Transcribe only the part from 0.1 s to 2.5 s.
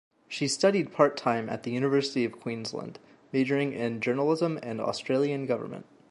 She studied part-time at the University of